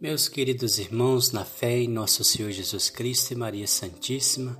Meus 0.00 0.30
queridos 0.30 0.78
irmãos, 0.78 1.30
na 1.30 1.44
fé 1.44 1.76
em 1.76 1.86
nosso 1.86 2.24
Senhor 2.24 2.50
Jesus 2.50 2.88
Cristo 2.88 3.32
e 3.32 3.36
Maria 3.36 3.66
Santíssima, 3.66 4.58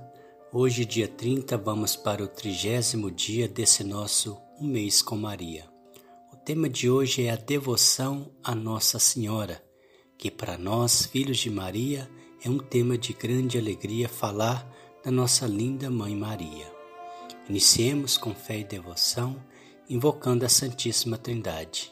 hoje, 0.53 0.85
dia 0.85 1.07
30, 1.07 1.57
vamos 1.57 1.95
para 1.95 2.23
o 2.23 2.27
trigésimo 2.27 3.09
dia 3.09 3.47
desse 3.47 3.83
nosso 3.83 4.39
Um 4.59 4.67
Mês 4.67 5.01
com 5.01 5.17
Maria. 5.17 5.65
O 6.31 6.35
tema 6.35 6.69
de 6.69 6.91
hoje 6.91 7.25
é 7.25 7.31
a 7.31 7.35
devoção 7.35 8.31
à 8.43 8.53
Nossa 8.53 8.99
Senhora, 8.99 9.63
que 10.15 10.29
para 10.29 10.59
nós, 10.59 11.07
filhos 11.07 11.39
de 11.39 11.49
Maria, 11.49 12.07
é 12.45 12.47
um 12.47 12.59
tema 12.59 12.95
de 12.95 13.11
grande 13.11 13.57
alegria 13.57 14.07
falar 14.07 14.71
da 15.03 15.09
nossa 15.09 15.47
linda 15.47 15.89
Mãe 15.89 16.15
Maria. 16.15 16.71
Iniciemos 17.49 18.15
com 18.15 18.35
fé 18.35 18.59
e 18.59 18.63
devoção, 18.63 19.43
invocando 19.89 20.45
a 20.45 20.49
Santíssima 20.49 21.17
Trindade. 21.17 21.91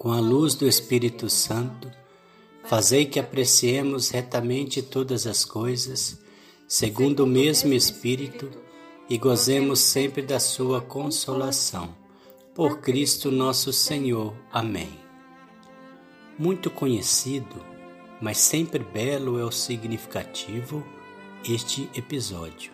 com 0.00 0.12
a 0.12 0.18
luz 0.18 0.54
do 0.54 0.66
Espírito 0.66 1.28
Santo, 1.28 1.92
fazei 2.64 3.04
que 3.04 3.20
apreciemos 3.20 4.08
retamente 4.08 4.80
todas 4.80 5.26
as 5.26 5.44
coisas, 5.44 6.18
segundo 6.66 7.24
o 7.24 7.26
mesmo 7.26 7.74
Espírito, 7.74 8.50
e 9.10 9.18
gozemos 9.18 9.78
sempre 9.78 10.22
da 10.22 10.40
sua 10.40 10.80
consolação. 10.80 11.94
Por 12.54 12.80
Cristo 12.80 13.30
nosso 13.30 13.74
Senhor. 13.74 14.34
Amém. 14.50 14.88
Muito 16.38 16.70
conhecido, 16.70 17.62
mas 18.22 18.38
sempre 18.38 18.82
belo 18.82 19.38
é 19.38 19.44
o 19.44 19.52
significativo 19.52 20.82
este 21.46 21.90
episódio. 21.94 22.72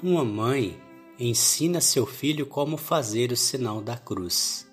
Uma 0.00 0.24
mãe 0.24 0.80
ensina 1.18 1.80
seu 1.80 2.06
filho 2.06 2.46
como 2.46 2.76
fazer 2.76 3.32
o 3.32 3.36
sinal 3.36 3.80
da 3.80 3.96
cruz 3.96 4.72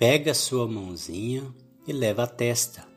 pega 0.00 0.32
sua 0.32 0.66
mãozinha 0.66 1.54
e 1.86 1.92
leva 1.92 2.22
à 2.22 2.26
testa, 2.26 2.88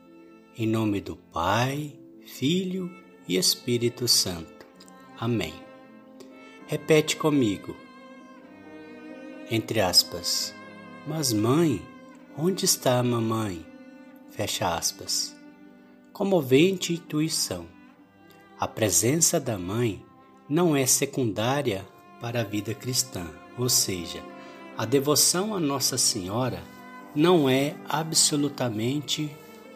em 0.56 0.66
nome 0.66 1.02
do 1.02 1.14
Pai, 1.14 1.92
Filho 2.24 2.90
e 3.28 3.36
Espírito 3.36 4.08
Santo. 4.08 4.64
Amém. 5.18 5.52
Repete 6.66 7.16
comigo. 7.16 7.76
Entre 9.50 9.82
aspas. 9.82 10.54
Mas 11.06 11.30
mãe, 11.30 11.82
onde 12.38 12.64
está 12.64 12.98
a 13.00 13.02
mamãe? 13.02 13.66
Fecha 14.30 14.74
aspas. 14.74 15.36
Comovente 16.10 16.94
intuição. 16.94 17.66
A 18.58 18.66
presença 18.66 19.38
da 19.38 19.58
mãe 19.58 20.02
não 20.48 20.74
é 20.74 20.86
secundária 20.86 21.86
para 22.18 22.40
a 22.40 22.44
vida 22.44 22.72
cristã, 22.72 23.26
ou 23.58 23.68
seja, 23.68 24.24
a 24.74 24.86
devoção 24.86 25.54
a 25.54 25.60
Nossa 25.60 25.98
Senhora 25.98 26.72
não 27.14 27.48
é 27.48 27.76
absolutamente 27.88 29.30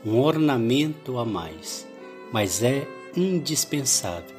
um 0.05 0.19
ornamento 0.19 1.19
a 1.19 1.25
mais, 1.25 1.87
mas 2.33 2.63
é 2.63 2.87
indispensável. 3.17 4.37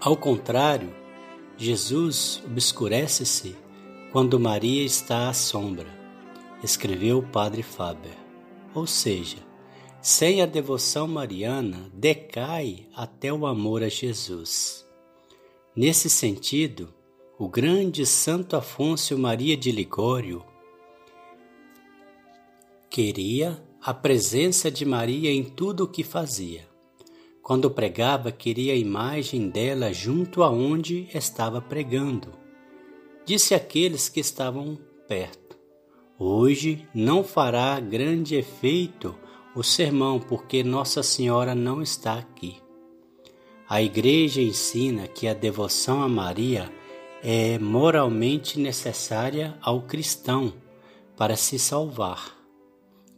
Ao 0.00 0.16
contrário, 0.16 0.94
Jesus 1.56 2.42
obscurece-se 2.44 3.56
quando 4.12 4.38
Maria 4.38 4.84
está 4.84 5.28
à 5.28 5.32
sombra, 5.32 5.88
escreveu 6.62 7.18
o 7.18 7.26
padre 7.26 7.62
Faber. 7.62 8.16
Ou 8.74 8.86
seja, 8.86 9.38
sem 10.00 10.40
a 10.42 10.46
devoção 10.46 11.08
mariana, 11.08 11.90
decai 11.92 12.86
até 12.94 13.32
o 13.32 13.46
amor 13.46 13.82
a 13.82 13.88
Jesus. 13.88 14.86
Nesse 15.74 16.08
sentido, 16.08 16.94
o 17.38 17.48
grande 17.48 18.06
Santo 18.06 18.56
Afonso 18.56 19.18
Maria 19.18 19.56
de 19.56 19.72
Ligório 19.72 20.44
Queria 22.96 23.62
a 23.82 23.92
presença 23.92 24.70
de 24.70 24.86
Maria 24.86 25.30
em 25.30 25.44
tudo 25.44 25.84
o 25.84 25.86
que 25.86 26.02
fazia. 26.02 26.66
Quando 27.42 27.70
pregava, 27.70 28.32
queria 28.32 28.72
a 28.72 28.76
imagem 28.76 29.50
dela 29.50 29.92
junto 29.92 30.42
aonde 30.42 31.06
estava 31.12 31.60
pregando. 31.60 32.32
Disse 33.26 33.54
àqueles 33.54 34.08
que 34.08 34.18
estavam 34.18 34.78
perto: 35.06 35.58
Hoje 36.18 36.88
não 36.94 37.22
fará 37.22 37.78
grande 37.78 38.34
efeito 38.34 39.14
o 39.54 39.62
sermão, 39.62 40.18
porque 40.18 40.64
Nossa 40.64 41.02
Senhora 41.02 41.54
não 41.54 41.82
está 41.82 42.14
aqui. 42.14 42.56
A 43.68 43.82
Igreja 43.82 44.40
ensina 44.40 45.06
que 45.06 45.28
a 45.28 45.34
devoção 45.34 46.02
a 46.02 46.08
Maria 46.08 46.72
é 47.22 47.58
moralmente 47.58 48.58
necessária 48.58 49.54
ao 49.60 49.82
cristão 49.82 50.50
para 51.14 51.36
se 51.36 51.58
salvar 51.58 52.35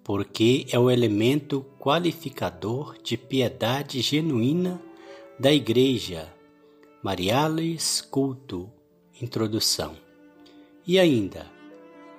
porque 0.08 0.64
é 0.72 0.78
o 0.78 0.90
elemento 0.90 1.66
qualificador 1.78 2.96
de 3.02 3.14
piedade 3.14 4.00
genuína 4.00 4.80
da 5.38 5.52
Igreja. 5.52 6.34
Mariales 7.02 8.00
Culto 8.00 8.70
Introdução. 9.20 9.96
E 10.86 10.98
ainda, 10.98 11.46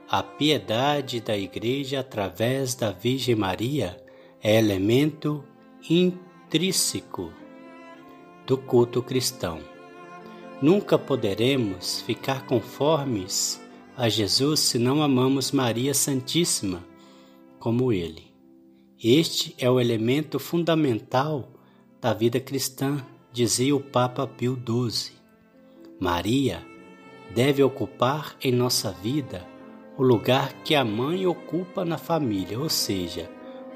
a 0.08 0.22
piedade 0.22 1.20
da 1.20 1.36
Igreja 1.36 2.02
através 2.02 2.76
da 2.76 2.92
Virgem 2.92 3.34
Maria 3.34 4.00
é 4.40 4.60
elemento 4.60 5.44
intrínseco 5.90 7.34
do 8.46 8.56
culto 8.56 9.02
cristão. 9.02 9.62
Nunca 10.62 10.96
poderemos 11.00 12.02
ficar 12.04 12.46
conformes 12.46 13.60
a 13.98 14.08
Jesus 14.08 14.60
se 14.60 14.78
não 14.78 15.02
amamos 15.02 15.52
Maria 15.52 15.96
Santíssima 15.96 16.88
como 17.60 17.92
ele. 17.92 18.34
Este 19.02 19.56
é 19.58 19.70
o 19.70 19.80
elemento 19.80 20.40
fundamental 20.40 21.52
da 22.02 22.14
vida 22.14 22.40
cristã, 22.40 23.06
dizia 23.32 23.76
o 23.76 23.80
Papa 23.80 24.26
Pio 24.26 24.56
XII. 24.56 25.14
Maria 26.00 26.66
deve 27.34 27.62
ocupar 27.62 28.36
em 28.42 28.52
nossa 28.52 28.92
vida 28.92 29.46
o 29.98 30.04
lugar 30.04 30.54
que 30.64 30.76
a 30.76 30.84
mãe 30.86 31.28
ocupa 31.28 31.84
na 31.84 31.98
família, 31.98 32.58
ou 32.58 32.70
seja, 32.70 33.30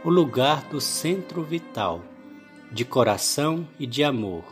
o 0.06 0.10
lugar 0.10 0.70
do 0.70 0.80
centro 0.80 1.44
vital, 1.44 2.02
de 2.72 2.86
coração 2.86 3.68
e 3.78 3.86
de 3.86 4.04
amor. 4.04 4.44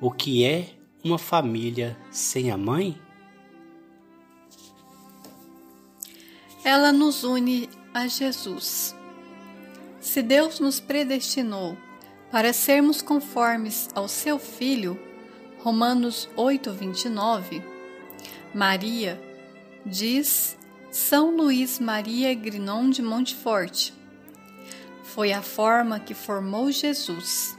O 0.00 0.10
que 0.10 0.44
é 0.44 0.70
uma 1.02 1.18
família 1.18 1.96
sem 2.10 2.50
a 2.50 2.56
mãe? 2.56 2.96
Ela 6.62 6.92
nos 6.92 7.24
une 7.24 7.68
a 7.98 8.06
Jesus. 8.06 8.94
Se 9.98 10.22
Deus 10.22 10.60
nos 10.60 10.78
predestinou 10.78 11.76
para 12.30 12.52
sermos 12.52 13.02
conformes 13.02 13.88
ao 13.92 14.06
seu 14.06 14.38
Filho, 14.38 14.98
Romanos 15.58 16.28
8:29, 16.36 17.60
Maria 18.54 19.20
diz 19.84 20.56
São 20.92 21.36
Luís 21.36 21.80
Maria 21.80 22.32
Grinon 22.34 22.88
de 22.88 23.02
Montfort. 23.02 23.92
Foi 25.02 25.32
a 25.32 25.42
forma 25.42 25.98
que 25.98 26.14
formou 26.14 26.70
Jesus 26.70 27.58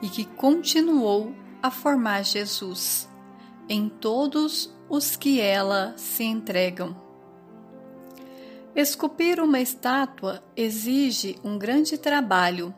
e 0.00 0.08
que 0.08 0.24
continuou 0.24 1.34
a 1.62 1.70
formar 1.70 2.24
Jesus 2.24 3.06
em 3.68 3.90
todos 3.90 4.74
os 4.88 5.16
que 5.16 5.38
ela 5.38 5.92
se 5.98 6.24
entregam. 6.24 7.05
Esculpir 8.76 9.42
uma 9.42 9.58
estátua 9.58 10.44
exige 10.54 11.40
um 11.42 11.58
grande 11.58 11.96
trabalho. 11.96 12.74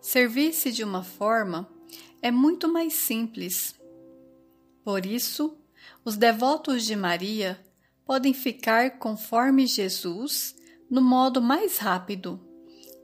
Servir-se 0.00 0.72
de 0.72 0.82
uma 0.82 1.04
forma 1.04 1.70
é 2.20 2.32
muito 2.32 2.66
mais 2.66 2.94
simples. 2.94 3.80
Por 4.82 5.06
isso, 5.06 5.56
os 6.04 6.16
devotos 6.16 6.84
de 6.84 6.96
Maria 6.96 7.56
podem 8.04 8.34
ficar 8.34 8.98
conforme 8.98 9.64
Jesus 9.64 10.56
no 10.90 11.00
modo 11.00 11.40
mais 11.40 11.78
rápido, 11.78 12.40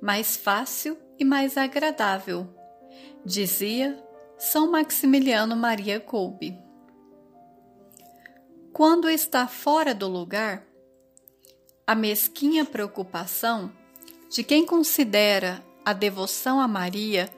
mais 0.02 0.36
fácil 0.36 0.98
e 1.16 1.24
mais 1.24 1.56
agradável, 1.56 2.52
dizia 3.24 3.96
São 4.36 4.72
Maximiliano 4.72 5.54
Maria 5.54 6.00
Kolbe. 6.00 6.58
Quando 8.72 9.08
está 9.08 9.46
fora 9.46 9.94
do 9.94 10.08
lugar, 10.08 10.66
a 11.86 11.94
mesquinha 11.94 12.64
preocupação 12.64 13.70
de 14.28 14.42
quem 14.42 14.66
considera 14.66 15.64
a 15.84 15.92
devoção 15.92 16.60
a 16.60 16.66
Maria 16.66 17.32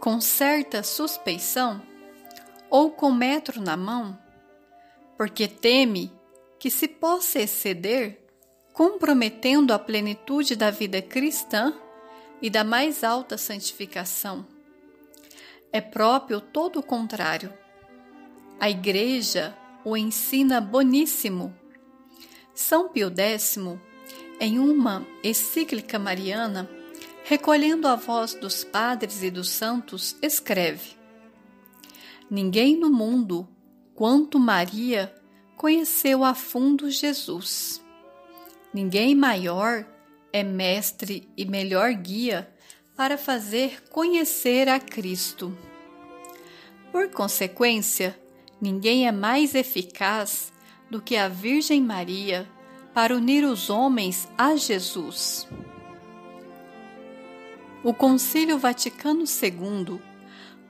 com 0.00 0.20
certa 0.20 0.82
suspeição 0.82 1.80
ou 2.68 2.90
com 2.90 3.12
metro 3.12 3.60
na 3.60 3.76
mão, 3.76 4.18
porque 5.16 5.46
teme 5.46 6.10
que 6.58 6.68
se 6.68 6.88
possa 6.88 7.38
exceder, 7.38 8.18
comprometendo 8.72 9.72
a 9.72 9.78
plenitude 9.78 10.56
da 10.56 10.70
vida 10.70 11.00
cristã 11.00 11.72
e 12.40 12.50
da 12.50 12.64
mais 12.64 13.04
alta 13.04 13.38
santificação. 13.38 14.44
É 15.70 15.80
próprio 15.80 16.40
todo 16.40 16.80
o 16.80 16.82
contrário. 16.82 17.52
A 18.58 18.68
Igreja 18.68 19.56
o 19.84 19.96
ensina 19.96 20.60
boníssimo. 20.60 21.54
São 22.54 22.88
Pio 22.88 23.12
X, 23.16 23.58
em 24.42 24.58
uma 24.58 25.06
encíclica 25.22 26.00
mariana, 26.00 26.68
recolhendo 27.22 27.86
a 27.86 27.94
voz 27.94 28.34
dos 28.34 28.64
padres 28.64 29.22
e 29.22 29.30
dos 29.30 29.48
santos, 29.48 30.16
escreve: 30.20 30.96
Ninguém 32.28 32.76
no 32.76 32.90
mundo, 32.90 33.48
quanto 33.94 34.40
Maria, 34.40 35.14
conheceu 35.56 36.24
a 36.24 36.34
fundo 36.34 36.90
Jesus. 36.90 37.80
Ninguém 38.74 39.14
maior 39.14 39.86
é 40.32 40.42
mestre 40.42 41.28
e 41.36 41.44
melhor 41.44 41.92
guia 41.92 42.52
para 42.96 43.16
fazer 43.16 43.84
conhecer 43.90 44.68
a 44.68 44.80
Cristo. 44.80 45.56
Por 46.90 47.08
consequência, 47.10 48.20
ninguém 48.60 49.06
é 49.06 49.12
mais 49.12 49.54
eficaz 49.54 50.52
do 50.90 51.00
que 51.00 51.16
a 51.16 51.28
Virgem 51.28 51.80
Maria 51.80 52.44
para 52.94 53.16
unir 53.16 53.44
os 53.44 53.70
homens 53.70 54.28
a 54.36 54.56
Jesus. 54.56 55.48
O 57.82 57.92
Concílio 57.92 58.58
Vaticano 58.58 59.24
II 59.24 60.00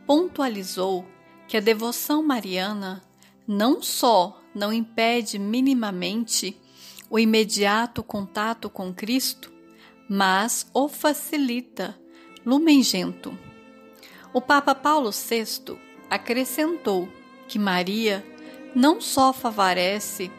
pontualizou 0.06 1.04
que 1.46 1.56
a 1.56 1.60
devoção 1.60 2.22
mariana 2.22 3.02
não 3.46 3.82
só 3.82 4.40
não 4.54 4.72
impede 4.72 5.38
minimamente 5.38 6.58
o 7.10 7.18
imediato 7.18 8.02
contato 8.02 8.70
com 8.70 8.94
Cristo, 8.94 9.52
mas 10.08 10.66
o 10.72 10.88
facilita 10.88 11.98
lumengento. 12.44 13.38
O 14.32 14.40
Papa 14.40 14.74
Paulo 14.74 15.10
VI 15.10 15.78
acrescentou 16.08 17.08
que 17.46 17.58
Maria 17.58 18.24
não 18.74 19.00
só 19.00 19.32
favorece, 19.32 20.30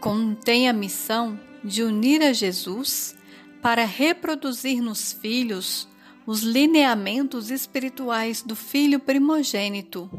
como 0.00 0.34
tem 0.34 0.68
a 0.68 0.72
missão 0.72 1.38
de 1.62 1.82
unir 1.82 2.22
a 2.22 2.32
Jesus 2.32 3.16
para 3.60 3.84
reproduzir 3.84 4.80
nos 4.80 5.12
filhos 5.12 5.88
os 6.26 6.42
lineamentos 6.42 7.50
espirituais 7.50 8.42
do 8.42 8.54
filho 8.54 9.00
primogênito. 9.00 10.10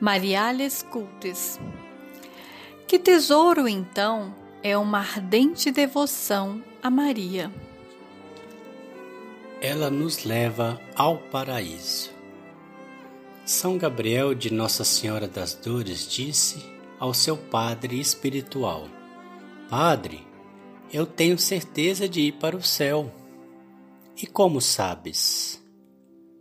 Mariales 0.00 0.82
Cultes. 0.82 1.58
Que 2.86 2.98
tesouro, 2.98 3.66
então, 3.68 4.34
é 4.62 4.76
uma 4.76 4.98
ardente 4.98 5.70
devoção 5.70 6.62
a 6.82 6.90
Maria. 6.90 7.52
Ela 9.60 9.88
nos 9.88 10.24
leva 10.24 10.80
ao 10.94 11.18
paraíso. 11.18 12.10
São 13.46 13.78
Gabriel 13.78 14.34
de 14.34 14.52
Nossa 14.52 14.84
Senhora 14.84 15.28
das 15.28 15.54
Dores 15.54 16.08
disse 16.08 16.73
ao 16.98 17.14
seu 17.14 17.36
padre 17.36 17.98
espiritual: 17.98 18.88
Padre, 19.68 20.26
eu 20.92 21.06
tenho 21.06 21.38
certeza 21.38 22.08
de 22.08 22.20
ir 22.20 22.32
para 22.32 22.56
o 22.56 22.62
céu. 22.62 23.12
E 24.16 24.26
como 24.26 24.60
sabes? 24.60 25.60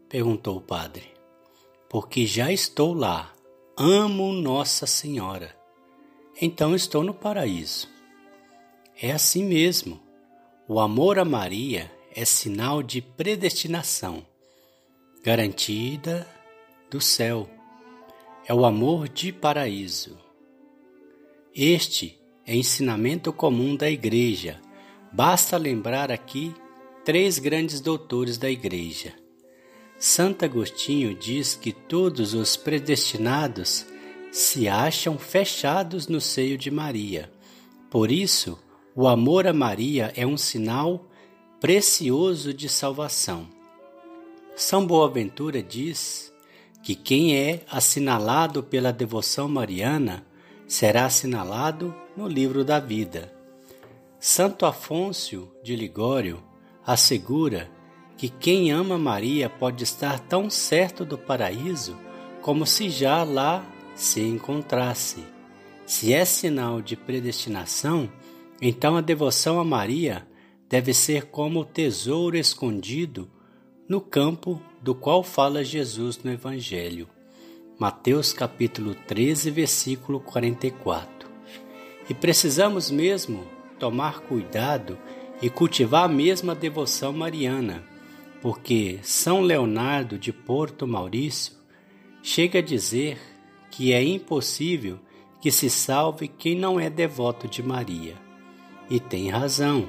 perguntou 0.07 0.57
o 0.57 0.61
padre. 0.61 1.11
Porque 1.89 2.25
já 2.25 2.51
estou 2.51 2.93
lá. 2.93 3.33
Amo 3.75 4.31
Nossa 4.31 4.85
Senhora. 4.85 5.55
Então 6.39 6.75
estou 6.75 7.03
no 7.03 7.13
paraíso. 7.13 7.89
É 9.01 9.11
assim 9.11 9.43
mesmo. 9.43 9.99
O 10.67 10.79
amor 10.79 11.17
a 11.17 11.25
Maria 11.25 11.91
é 12.15 12.23
sinal 12.23 12.83
de 12.83 13.01
predestinação, 13.01 14.25
garantida 15.23 16.27
do 16.89 17.01
céu. 17.01 17.49
É 18.45 18.53
o 18.53 18.65
amor 18.65 19.09
de 19.09 19.33
paraíso. 19.33 20.22
Este 21.55 22.19
é 22.47 22.55
ensinamento 22.55 23.31
comum 23.31 23.75
da 23.75 23.87
Igreja. 23.87 24.59
Basta 25.11 25.55
lembrar 25.55 26.11
aqui 26.11 26.51
três 27.05 27.37
grandes 27.37 27.79
doutores 27.79 28.39
da 28.39 28.49
Igreja. 28.49 29.13
Santo 29.99 30.43
Agostinho 30.45 31.13
diz 31.13 31.53
que 31.53 31.71
todos 31.71 32.33
os 32.33 32.57
predestinados 32.57 33.85
se 34.31 34.67
acham 34.67 35.19
fechados 35.19 36.07
no 36.07 36.19
seio 36.19 36.57
de 36.57 36.71
Maria. 36.71 37.31
Por 37.87 38.11
isso, 38.11 38.57
o 38.95 39.07
amor 39.07 39.45
a 39.45 39.53
Maria 39.53 40.11
é 40.15 40.25
um 40.25 40.37
sinal 40.37 41.07
precioso 41.61 42.51
de 42.51 42.67
salvação. 42.67 43.47
São 44.55 44.87
Boaventura 44.87 45.61
diz 45.61 46.33
que 46.81 46.95
quem 46.95 47.37
é 47.37 47.61
assinalado 47.69 48.63
pela 48.63 48.91
devoção 48.91 49.47
mariana 49.47 50.25
será 50.73 51.05
assinalado 51.05 51.93
no 52.17 52.27
livro 52.27 52.65
da 52.65 52.79
vida. 52.79 53.31
Santo 54.19 54.65
Afonso 54.65 55.51
de 55.61 55.75
Ligório 55.75 56.43
assegura 56.83 57.69
que 58.17 58.27
quem 58.27 58.71
ama 58.71 58.97
Maria 58.97 59.47
pode 59.47 59.83
estar 59.83 60.19
tão 60.21 60.49
certo 60.49 61.05
do 61.05 61.15
paraíso 61.15 61.95
como 62.41 62.65
se 62.65 62.89
já 62.89 63.23
lá 63.23 63.63
se 63.93 64.21
encontrasse. 64.21 65.23
Se 65.85 66.11
é 66.11 66.25
sinal 66.25 66.81
de 66.81 66.95
predestinação, 66.95 68.09
então 68.59 68.97
a 68.97 69.01
devoção 69.01 69.59
a 69.59 69.63
Maria 69.63 70.27
deve 70.67 70.91
ser 70.91 71.27
como 71.27 71.59
o 71.59 71.65
tesouro 71.65 72.35
escondido 72.35 73.29
no 73.87 74.01
campo 74.01 74.59
do 74.81 74.95
qual 74.95 75.21
fala 75.21 75.63
Jesus 75.63 76.23
no 76.23 76.31
Evangelho. 76.31 77.07
Mateus 77.79 78.31
capítulo 78.31 78.93
13, 78.93 79.49
versículo 79.49 80.19
44. 80.19 81.27
E 82.07 82.13
precisamos 82.13 82.91
mesmo 82.91 83.47
tomar 83.79 84.19
cuidado 84.21 84.97
e 85.41 85.49
cultivar 85.49 86.05
a 86.05 86.07
mesma 86.07 86.53
devoção 86.53 87.11
mariana, 87.11 87.83
porque 88.43 88.99
São 89.01 89.41
Leonardo 89.41 90.19
de 90.19 90.31
Porto 90.31 90.87
Maurício 90.87 91.53
chega 92.21 92.59
a 92.59 92.61
dizer 92.61 93.19
que 93.71 93.91
é 93.91 94.03
impossível 94.03 94.99
que 95.41 95.51
se 95.51 95.67
salve 95.67 96.27
quem 96.27 96.55
não 96.55 96.79
é 96.79 96.91
devoto 96.91 97.47
de 97.47 97.63
Maria. 97.63 98.15
E 98.87 98.99
tem 98.99 99.29
razão. 99.29 99.87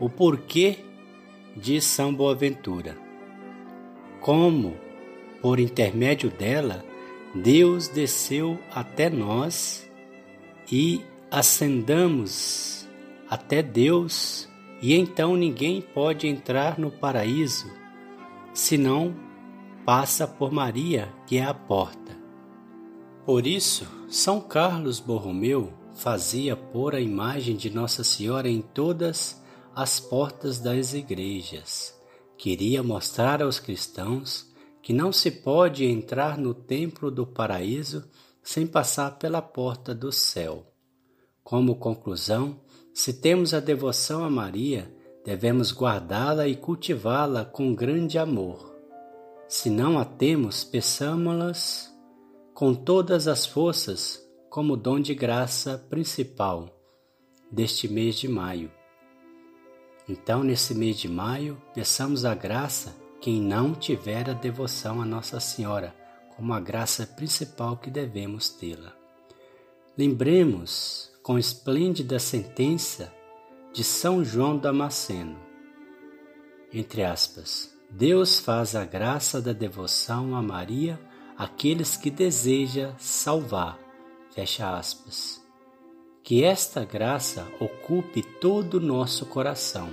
O 0.00 0.10
porquê 0.10 0.80
de 1.56 1.80
São 1.80 2.12
Boaventura. 2.12 2.98
Como, 4.20 4.76
por 5.40 5.60
intermédio 5.60 6.28
dela, 6.28 6.89
Deus 7.34 7.88
desceu 7.88 8.58
até 8.72 9.08
nós 9.08 9.88
e 10.70 11.04
ascendamos 11.30 12.88
até 13.28 13.62
Deus 13.62 14.48
e 14.82 14.94
então 14.94 15.36
ninguém 15.36 15.80
pode 15.80 16.26
entrar 16.26 16.78
no 16.78 16.90
paraíso 16.90 17.70
senão 18.52 19.14
passa 19.84 20.26
por 20.26 20.50
Maria, 20.50 21.12
que 21.26 21.36
é 21.38 21.44
a 21.44 21.54
porta. 21.54 22.18
Por 23.24 23.46
isso, 23.46 23.86
São 24.08 24.40
Carlos 24.40 24.98
Borromeu 24.98 25.72
fazia 25.94 26.56
pôr 26.56 26.94
a 26.94 27.00
imagem 27.00 27.56
de 27.56 27.70
Nossa 27.70 28.02
Senhora 28.02 28.48
em 28.48 28.60
todas 28.60 29.40
as 29.74 30.00
portas 30.00 30.58
das 30.58 30.94
igrejas. 30.94 31.94
Queria 32.36 32.82
mostrar 32.82 33.42
aos 33.42 33.60
cristãos 33.60 34.49
que 34.82 34.92
não 34.92 35.12
se 35.12 35.30
pode 35.30 35.84
entrar 35.84 36.38
no 36.38 36.54
templo 36.54 37.10
do 37.10 37.26
paraíso 37.26 38.08
sem 38.42 38.66
passar 38.66 39.18
pela 39.18 39.42
porta 39.42 39.94
do 39.94 40.10
céu. 40.10 40.66
Como 41.42 41.76
conclusão, 41.76 42.60
se 42.94 43.14
temos 43.14 43.54
a 43.54 43.60
devoção 43.60 44.24
a 44.24 44.30
Maria, 44.30 44.94
devemos 45.24 45.72
guardá-la 45.72 46.48
e 46.48 46.56
cultivá-la 46.56 47.44
com 47.44 47.74
grande 47.74 48.18
amor. 48.18 48.74
Se 49.48 49.68
não 49.68 49.98
a 49.98 50.04
temos, 50.04 50.64
peçamo-las 50.64 51.92
com 52.54 52.74
todas 52.74 53.26
as 53.26 53.46
forças 53.46 54.20
como 54.48 54.76
dom 54.76 55.00
de 55.00 55.14
graça 55.14 55.78
principal 55.88 56.68
deste 57.50 57.88
mês 57.88 58.16
de 58.16 58.28
maio. 58.28 58.70
Então, 60.08 60.42
nesse 60.42 60.74
mês 60.74 60.98
de 60.98 61.08
maio, 61.08 61.60
peçamos 61.72 62.24
a 62.24 62.34
graça 62.34 62.99
quem 63.20 63.40
não 63.40 63.74
tiver 63.74 64.28
a 64.30 64.32
devoção 64.32 65.02
a 65.02 65.04
Nossa 65.04 65.38
Senhora 65.40 65.94
como 66.36 66.54
a 66.54 66.60
graça 66.60 67.06
principal 67.06 67.76
que 67.76 67.90
devemos 67.90 68.48
tê-la. 68.48 68.94
Lembremos 69.96 71.10
com 71.22 71.38
esplêndida 71.38 72.18
sentença 72.18 73.12
de 73.72 73.84
São 73.84 74.24
João 74.24 74.56
Damasceno. 74.56 75.38
entre 76.72 77.02
aspas, 77.02 77.76
Deus 77.90 78.38
faz 78.38 78.74
a 78.74 78.84
graça 78.84 79.42
da 79.42 79.52
devoção 79.52 80.34
a 80.36 80.40
Maria 80.40 80.98
aqueles 81.36 81.96
que 81.96 82.10
deseja 82.10 82.94
salvar, 82.98 83.78
fecha 84.32 84.76
aspas. 84.76 85.42
Que 86.22 86.44
esta 86.44 86.84
graça 86.84 87.46
ocupe 87.58 88.22
todo 88.22 88.74
o 88.74 88.80
nosso 88.80 89.26
coração. 89.26 89.92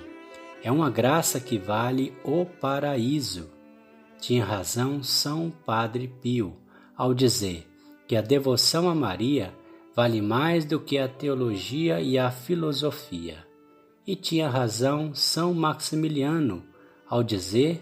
É 0.67 0.71
uma 0.71 0.89
graça 0.89 1.39
que 1.39 1.57
vale 1.57 2.13
o 2.25 2.45
paraíso. 2.45 3.49
Tinha 4.19 4.43
razão 4.43 5.01
São 5.01 5.49
Padre 5.49 6.09
Pio 6.21 6.57
ao 6.93 7.13
dizer 7.13 7.65
que 8.05 8.17
a 8.17 8.21
devoção 8.21 8.89
a 8.89 8.93
Maria 8.93 9.55
vale 9.95 10.21
mais 10.21 10.65
do 10.65 10.77
que 10.77 10.97
a 10.97 11.07
teologia 11.07 12.01
e 12.01 12.19
a 12.19 12.29
filosofia. 12.29 13.47
E 14.05 14.13
tinha 14.13 14.49
razão 14.49 15.15
São 15.15 15.53
Maximiliano 15.53 16.65
ao 17.09 17.23
dizer 17.23 17.81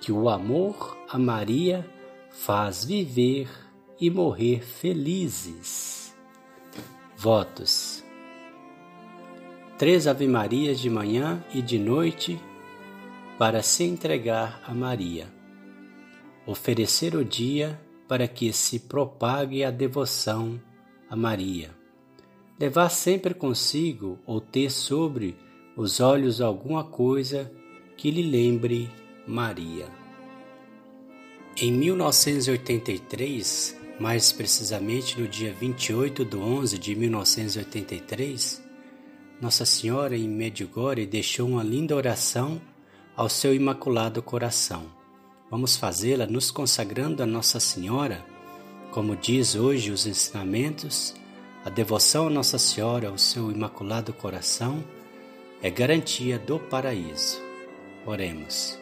que 0.00 0.10
o 0.10 0.28
amor 0.28 0.98
a 1.08 1.16
Maria 1.16 1.88
faz 2.28 2.84
viver 2.84 3.48
e 4.00 4.10
morrer 4.10 4.66
felizes. 4.66 6.12
Votos. 7.16 8.05
Três 9.78 10.06
Ave-Marias 10.06 10.80
de 10.80 10.88
manhã 10.88 11.44
e 11.52 11.60
de 11.60 11.78
noite 11.78 12.40
para 13.38 13.62
se 13.62 13.84
entregar 13.84 14.62
a 14.66 14.72
Maria. 14.72 15.26
Oferecer 16.46 17.14
o 17.14 17.22
dia 17.22 17.78
para 18.08 18.26
que 18.26 18.54
se 18.54 18.78
propague 18.78 19.62
a 19.62 19.70
devoção 19.70 20.58
a 21.10 21.16
Maria. 21.16 21.72
Levar 22.58 22.88
sempre 22.88 23.34
consigo 23.34 24.18
ou 24.24 24.40
ter 24.40 24.70
sobre 24.70 25.36
os 25.76 26.00
olhos 26.00 26.40
alguma 26.40 26.82
coisa 26.82 27.52
que 27.98 28.10
lhe 28.10 28.22
lembre 28.22 28.88
Maria. 29.26 29.90
Em 31.54 31.70
1983, 31.70 33.78
mais 34.00 34.32
precisamente 34.32 35.20
no 35.20 35.28
dia 35.28 35.52
28 35.52 36.24
de 36.24 36.36
11 36.36 36.78
de 36.78 36.94
1983, 36.94 38.65
Nossa 39.38 39.66
Senhora 39.66 40.16
em 40.16 40.26
Medjugorje 40.26 41.04
deixou 41.04 41.46
uma 41.46 41.62
linda 41.62 41.94
oração 41.94 42.58
ao 43.14 43.28
seu 43.28 43.54
Imaculado 43.54 44.22
Coração. 44.22 44.84
Vamos 45.50 45.76
fazê-la 45.76 46.26
nos 46.26 46.50
consagrando 46.50 47.22
a 47.22 47.26
Nossa 47.26 47.60
Senhora, 47.60 48.24
como 48.90 49.14
diz 49.14 49.54
hoje 49.54 49.90
os 49.90 50.06
ensinamentos, 50.06 51.14
a 51.62 51.68
devoção 51.68 52.28
a 52.28 52.30
Nossa 52.30 52.58
Senhora 52.58 53.08
ao 53.08 53.18
seu 53.18 53.50
Imaculado 53.50 54.10
Coração 54.10 54.82
é 55.62 55.68
garantia 55.68 56.38
do 56.38 56.58
paraíso. 56.58 57.38
Oremos. 58.06 58.78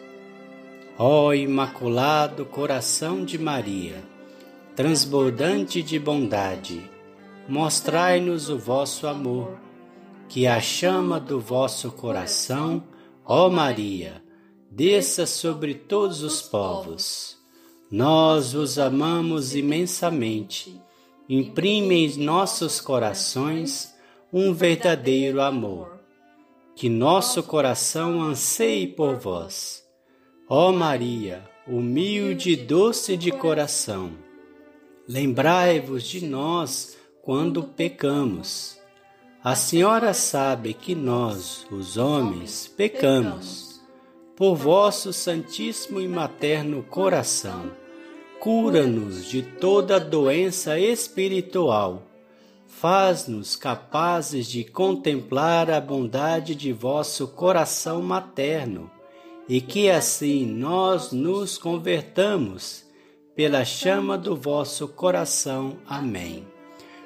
Ó 0.97 1.33
Imaculado 1.33 2.45
Coração 2.45 3.25
de 3.25 3.37
Maria, 3.37 4.01
transbordante 4.73 5.83
de 5.83 5.99
bondade, 5.99 6.89
mostrai-nos 7.45 8.49
o 8.49 8.57
vosso 8.57 9.05
amor, 9.05 9.65
que 10.27 10.47
a 10.47 10.59
chama 10.59 11.19
do 11.19 11.39
vosso 11.39 11.91
coração, 11.91 12.83
ó 13.23 13.49
Maria, 13.49 14.23
desça 14.69 15.25
sobre 15.25 15.73
todos 15.73 16.23
os 16.23 16.41
povos. 16.41 17.37
Nós 17.89 18.53
vos 18.53 18.77
amamos 18.77 19.55
imensamente. 19.55 20.81
Imprime 21.29 22.07
em 22.07 22.17
nossos 22.17 22.81
corações 22.81 23.93
um 24.31 24.53
verdadeiro 24.53 25.41
amor 25.41 25.95
que 26.75 26.89
nosso 26.89 27.41
coração 27.41 28.21
anseie 28.21 28.85
por 28.85 29.15
vós. 29.15 29.83
Ó 30.47 30.73
Maria, 30.73 31.49
humilde 31.65 32.51
e 32.51 32.55
doce 32.57 33.15
de 33.15 33.31
coração, 33.31 34.11
lembrai-vos 35.07 36.03
de 36.03 36.25
nós 36.25 36.97
quando 37.23 37.63
pecamos. 37.63 38.74
A 39.45 39.55
Senhora 39.55 40.13
sabe 40.13 40.73
que 40.73 40.93
nós, 40.93 41.65
os 41.71 41.95
homens, 41.95 42.67
pecamos. 42.67 43.79
Por 44.35 44.55
vosso 44.55 45.13
santíssimo 45.13 46.01
e 46.01 46.07
materno 46.09 46.83
coração, 46.83 47.71
cura-nos 48.41 49.25
de 49.29 49.41
toda 49.41 49.97
doença 49.97 50.77
espiritual 50.77 52.03
faz-nos 52.75 53.55
capazes 53.55 54.47
de 54.47 54.63
contemplar 54.63 55.71
a 55.71 55.79
bondade 55.79 56.53
de 56.53 56.73
vosso 56.73 57.27
coração 57.29 58.01
materno, 58.01 58.91
e 59.47 59.61
que 59.61 59.89
assim 59.89 60.45
nós 60.45 61.11
nos 61.11 61.57
convertamos 61.57 62.83
pela 63.33 63.63
chama 63.63 64.17
do 64.17 64.35
vosso 64.35 64.87
coração. 64.89 65.77
Amém. 65.87 66.54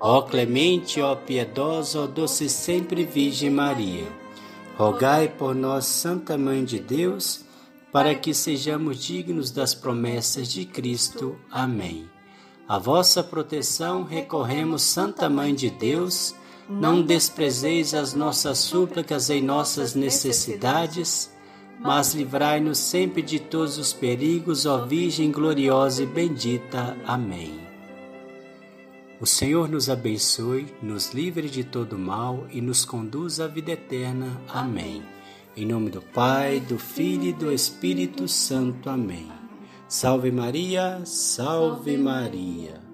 Ó 0.00 0.22
clemente, 0.22 1.00
ó 1.00 1.16
piedosa, 1.16 2.00
ó 2.00 2.06
doce 2.06 2.48
sempre 2.48 3.04
Virgem 3.04 3.50
Maria, 3.50 4.06
rogai 4.76 5.28
por 5.28 5.54
nós, 5.54 5.86
Santa 5.86 6.38
Mãe 6.38 6.64
de 6.64 6.78
Deus, 6.78 7.44
para 7.90 8.14
que 8.14 8.32
sejamos 8.32 9.02
dignos 9.02 9.50
das 9.50 9.74
promessas 9.74 10.52
de 10.52 10.64
Cristo. 10.64 11.36
Amém. 11.50 12.08
A 12.68 12.78
vossa 12.78 13.24
proteção 13.24 14.04
recorremos, 14.04 14.82
Santa 14.82 15.28
Mãe 15.28 15.54
de 15.54 15.70
Deus. 15.70 16.34
Não 16.68 17.02
desprezeis 17.02 17.94
as 17.94 18.12
nossas 18.12 18.58
súplicas 18.58 19.30
em 19.30 19.42
nossas 19.42 19.94
necessidades, 19.94 21.32
mas 21.80 22.14
livrai-nos 22.14 22.78
sempre 22.78 23.22
de 23.22 23.40
todos 23.40 23.78
os 23.78 23.92
perigos, 23.94 24.66
ó 24.66 24.84
Virgem 24.84 25.32
gloriosa 25.32 26.02
e 26.02 26.06
bendita. 26.06 26.94
Amém. 27.06 27.67
O 29.20 29.26
Senhor 29.26 29.68
nos 29.68 29.90
abençoe, 29.90 30.66
nos 30.80 31.12
livre 31.12 31.48
de 31.48 31.64
todo 31.64 31.98
mal 31.98 32.46
e 32.52 32.60
nos 32.60 32.84
conduz 32.84 33.40
à 33.40 33.48
vida 33.48 33.72
eterna. 33.72 34.40
Amém. 34.48 35.02
Em 35.56 35.66
nome 35.66 35.90
do 35.90 36.00
Pai, 36.00 36.60
do 36.60 36.78
Filho 36.78 37.24
e 37.24 37.32
do 37.32 37.52
Espírito 37.52 38.28
Santo. 38.28 38.88
Amém. 38.88 39.28
Salve 39.88 40.30
Maria, 40.30 41.00
salve 41.04 41.96
Maria. 41.96 42.87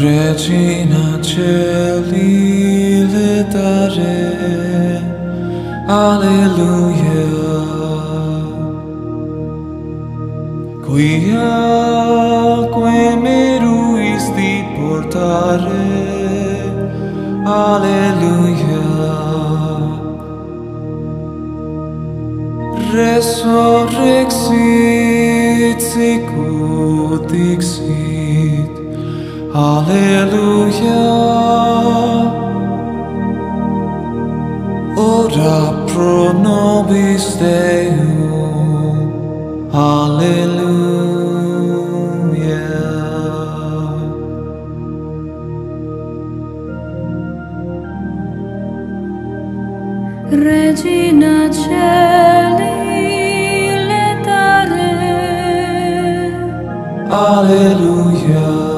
Regina 0.00 1.18
Celi 1.20 3.04
letare 3.12 5.02
Alleluia. 5.88 7.26
Quia 10.86 11.50
que 12.74 13.16
me 13.16 13.58
ruisti 13.58 14.52
portare 14.76 15.88
Alleluia. 17.44 18.86
Resurrexit 22.92 25.80
sicut 25.90 27.22
dixit 27.32 28.17
Alleluia. 29.54 31.04
Ora 34.96 35.86
pro 35.86 36.32
nobis 36.32 37.36
Deum. 37.36 38.18
Regina 50.30 51.48
Celi 51.50 52.68
letare 53.88 54.92
Alleluia 57.10 58.77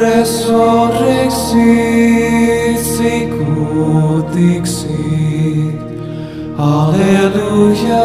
Resurrexit 0.00 2.78
sicut 2.78 4.34
Alleluia. 6.58 8.04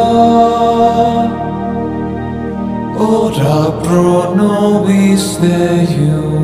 Ora 2.98 3.70
pro 3.82 4.34
nobis 4.34 5.36
Deum 5.36 6.40